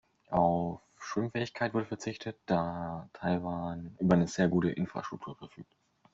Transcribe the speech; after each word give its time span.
Auf 0.31 0.81
Schwimmfähigkeit 0.97 1.75
wurde 1.75 1.85
verzichtet, 1.85 2.35
da 2.47 3.07
Taiwan 3.13 3.95
über 3.99 4.15
eine 4.15 4.27
sehr 4.27 4.47
gute 4.47 4.71
Infrastruktur 4.71 5.35
verfügt. 5.35 5.75